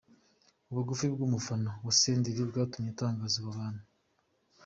[0.69, 3.83] Ubugufi bw’umufana wa Senderi bwatumye atangaza abantu:.